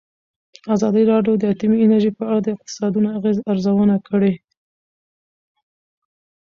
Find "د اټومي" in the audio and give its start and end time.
1.37-1.77